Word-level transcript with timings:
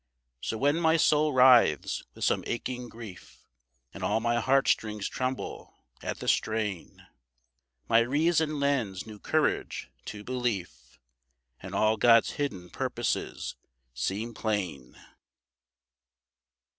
So 0.41 0.57
when 0.57 0.77
my 0.77 0.97
soul 0.97 1.31
writhes 1.31 2.01
with 2.15 2.23
some 2.23 2.43
aching 2.47 2.89
grief. 2.89 3.45
And 3.93 4.01
all 4.03 4.19
my 4.19 4.39
heart 4.39 4.67
strings 4.67 5.07
tremble 5.07 5.75
at 6.01 6.17
the 6.17 6.27
strain, 6.27 7.05
My 7.87 7.99
Reason 7.99 8.59
lends 8.59 9.05
new 9.05 9.19
courage 9.19 9.91
to 10.05 10.23
Belief, 10.23 10.99
And 11.61 11.75
all 11.75 11.97
God's 11.97 12.31
hidden 12.31 12.71
purposes 12.71 13.55
seem 13.93 14.33
plain. 14.33 14.95